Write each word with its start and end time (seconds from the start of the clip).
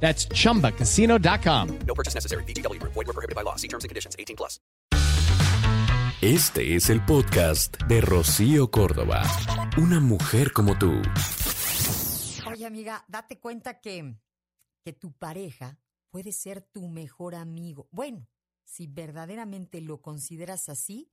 That's 0.00 0.28
chumbacasino.com. 0.28 1.78
No 1.86 1.94
purchase 1.94 2.14
necessary. 2.14 2.44
BGW. 2.44 2.80
Void 2.82 2.94
were 2.94 3.12
prohibited 3.12 3.34
by 3.34 3.42
law. 3.42 3.56
See 3.56 3.68
terms 3.68 3.84
and 3.84 3.90
conditions. 3.90 4.14
18 4.18 4.36
plus. 4.36 4.60
Este 6.22 6.74
es 6.74 6.88
el 6.88 7.04
podcast 7.04 7.76
de 7.88 8.00
Rocío 8.00 8.70
Córdoba. 8.70 9.22
Una 9.76 10.00
mujer 10.00 10.52
como 10.52 10.78
tú. 10.78 11.02
Oye, 12.50 12.64
amiga, 12.64 13.04
date 13.06 13.38
cuenta 13.38 13.80
que, 13.80 14.16
que 14.82 14.92
tu 14.94 15.12
pareja 15.12 15.78
puede 16.10 16.32
ser 16.32 16.62
tu 16.62 16.88
mejor 16.88 17.34
amigo. 17.34 17.86
Bueno, 17.92 18.26
si 18.64 18.86
verdaderamente 18.86 19.82
lo 19.82 20.00
consideras 20.00 20.70
así, 20.70 21.12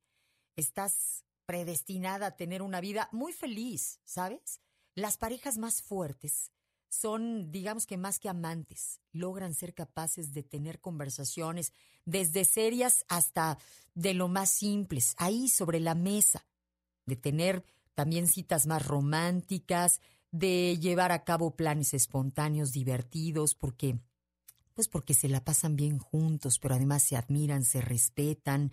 estás 0.55 1.25
predestinada 1.45 2.27
a 2.27 2.35
tener 2.37 2.61
una 2.61 2.79
vida 2.79 3.09
muy 3.11 3.33
feliz, 3.33 3.99
¿sabes? 4.05 4.61
Las 4.95 5.17
parejas 5.17 5.57
más 5.57 5.81
fuertes 5.81 6.51
son, 6.93 7.51
digamos 7.51 7.87
que 7.87 7.97
más 7.97 8.19
que 8.19 8.29
amantes, 8.29 9.01
logran 9.11 9.55
ser 9.55 9.73
capaces 9.73 10.31
de 10.31 10.43
tener 10.43 10.79
conversaciones 10.79 11.73
desde 12.05 12.45
serias 12.45 13.03
hasta 13.07 13.57
de 13.95 14.13
lo 14.13 14.27
más 14.27 14.51
simples, 14.51 15.15
ahí 15.17 15.49
sobre 15.49 15.79
la 15.79 15.95
mesa, 15.95 16.45
de 17.05 17.15
tener 17.15 17.65
también 17.95 18.27
citas 18.27 18.67
más 18.67 18.85
románticas, 18.85 20.01
de 20.31 20.77
llevar 20.79 21.11
a 21.11 21.23
cabo 21.23 21.55
planes 21.55 21.93
espontáneos, 21.93 22.71
divertidos, 22.71 23.55
porque, 23.55 23.99
pues 24.73 24.87
porque 24.87 25.13
se 25.15 25.29
la 25.29 25.43
pasan 25.43 25.75
bien 25.75 25.97
juntos, 25.97 26.59
pero 26.59 26.75
además 26.75 27.03
se 27.03 27.15
admiran, 27.15 27.65
se 27.65 27.81
respetan. 27.81 28.71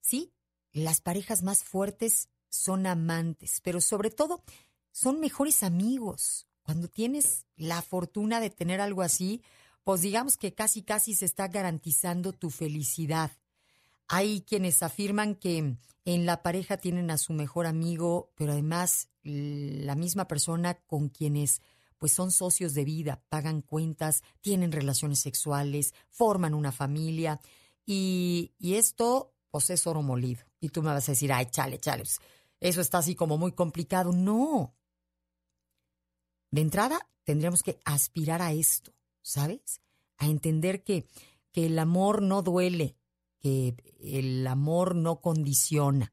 Sí, 0.00 0.32
las 0.72 1.00
parejas 1.00 1.42
más 1.42 1.62
fuertes 1.62 2.28
son 2.48 2.86
amantes, 2.86 3.60
pero 3.62 3.80
sobre 3.80 4.10
todo 4.10 4.42
son 4.90 5.20
mejores 5.20 5.62
amigos. 5.62 6.48
Cuando 6.62 6.88
tienes 6.88 7.46
la 7.56 7.82
fortuna 7.82 8.40
de 8.40 8.50
tener 8.50 8.80
algo 8.80 9.02
así, 9.02 9.42
pues 9.84 10.00
digamos 10.00 10.36
que 10.36 10.54
casi 10.54 10.82
casi 10.82 11.14
se 11.14 11.24
está 11.24 11.48
garantizando 11.48 12.32
tu 12.32 12.50
felicidad. 12.50 13.32
Hay 14.08 14.42
quienes 14.42 14.82
afirman 14.82 15.34
que 15.34 15.76
en 16.04 16.26
la 16.26 16.42
pareja 16.42 16.76
tienen 16.76 17.10
a 17.10 17.18
su 17.18 17.32
mejor 17.32 17.66
amigo, 17.66 18.32
pero 18.36 18.52
además 18.52 19.08
la 19.22 19.94
misma 19.94 20.26
persona 20.28 20.74
con 20.86 21.08
quienes 21.08 21.62
pues 21.98 22.12
son 22.12 22.32
socios 22.32 22.74
de 22.74 22.84
vida, 22.84 23.22
pagan 23.28 23.60
cuentas, 23.60 24.22
tienen 24.40 24.72
relaciones 24.72 25.20
sexuales, 25.20 25.94
forman 26.10 26.52
una 26.52 26.72
familia 26.72 27.40
y, 27.86 28.54
y 28.58 28.74
esto 28.74 29.34
pues 29.52 29.70
es 29.70 29.86
oro 29.86 30.02
molido. 30.02 30.42
Y 30.60 30.70
tú 30.70 30.82
me 30.82 30.88
vas 30.88 31.08
a 31.08 31.12
decir, 31.12 31.32
ay, 31.32 31.46
chale, 31.50 31.78
chale, 31.78 32.02
pues, 32.02 32.18
eso 32.58 32.80
está 32.80 32.98
así 32.98 33.14
como 33.14 33.38
muy 33.38 33.52
complicado. 33.52 34.12
No, 34.12 34.74
de 36.52 36.60
entrada, 36.60 37.08
tendríamos 37.24 37.62
que 37.62 37.80
aspirar 37.84 38.42
a 38.42 38.52
esto, 38.52 38.94
¿sabes? 39.22 39.80
A 40.18 40.26
entender 40.26 40.84
que, 40.84 41.08
que 41.50 41.66
el 41.66 41.78
amor 41.78 42.22
no 42.22 42.42
duele, 42.42 42.96
que 43.40 43.74
el 44.00 44.46
amor 44.46 44.94
no 44.94 45.20
condiciona, 45.20 46.12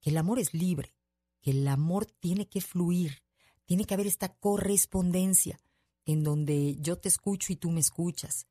que 0.00 0.10
el 0.10 0.16
amor 0.16 0.38
es 0.38 0.54
libre, 0.54 0.94
que 1.40 1.50
el 1.50 1.68
amor 1.68 2.06
tiene 2.06 2.48
que 2.48 2.60
fluir, 2.60 3.22
tiene 3.66 3.84
que 3.84 3.94
haber 3.94 4.06
esta 4.06 4.32
correspondencia 4.34 5.60
en 6.04 6.22
donde 6.22 6.76
yo 6.80 6.96
te 6.98 7.08
escucho 7.08 7.52
y 7.52 7.56
tú 7.56 7.70
me 7.70 7.80
escuchas, 7.80 8.46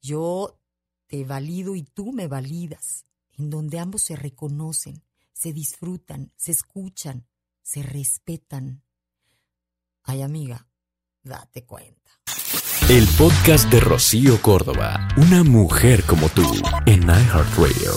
yo 0.00 0.60
te 1.06 1.24
valido 1.24 1.74
y 1.74 1.82
tú 1.82 2.12
me 2.12 2.28
validas, 2.28 3.06
en 3.32 3.50
donde 3.50 3.80
ambos 3.80 4.02
se 4.02 4.16
reconocen, 4.16 5.02
se 5.32 5.52
disfrutan, 5.52 6.32
se 6.36 6.52
escuchan, 6.52 7.26
se 7.62 7.82
respetan. 7.82 8.84
Ay, 10.02 10.22
amiga, 10.22 10.68
date 11.26 11.64
cuenta. 11.64 11.96
El 12.88 13.06
podcast 13.18 13.68
de 13.70 13.80
Rocío 13.80 14.40
Córdoba. 14.40 15.08
Una 15.16 15.42
mujer 15.42 16.04
como 16.04 16.28
tú. 16.28 16.44
En 16.86 17.02
iHeartRadio. 17.02 17.92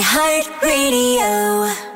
iHeartRadio. 0.00 1.91